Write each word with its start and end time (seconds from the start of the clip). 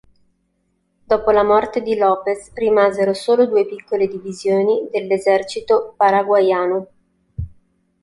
Dopo 1.05 1.29
la 1.29 1.43
morte 1.43 1.81
di 1.83 1.95
López 1.95 2.51
rimasero 2.55 3.13
solo 3.13 3.45
due 3.45 3.67
piccole 3.67 4.07
divisioni 4.07 4.87
dell'esercito 4.89 5.93
paraguaiano. 5.95 6.87